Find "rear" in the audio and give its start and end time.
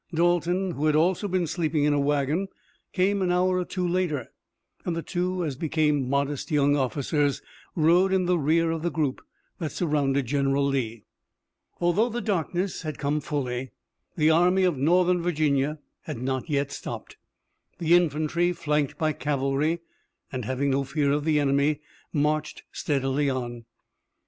8.39-8.71